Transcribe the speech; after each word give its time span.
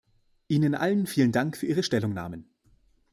Ihnen 0.47 0.73
allen 0.73 1.05
vielen 1.05 1.31
Dank 1.31 1.55
für 1.55 1.67
Ihre 1.67 1.83
Stellungnahmen. 1.83 2.49